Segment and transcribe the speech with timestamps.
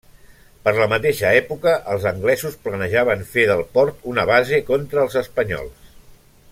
[0.67, 5.93] Per la mateixa època, els anglesos planejaven fer del port una base contra els espanyols.